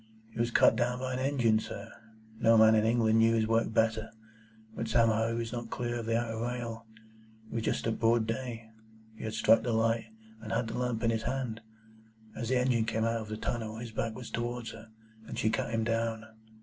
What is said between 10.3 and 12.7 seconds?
and had the lamp in his hand. As the